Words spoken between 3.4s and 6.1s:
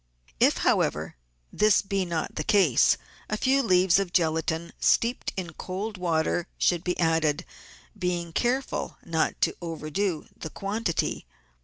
leaves of gelatine steeped in cold